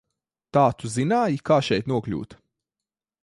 [0.57, 2.37] Tā tu zināji, kā šeit nokļūt?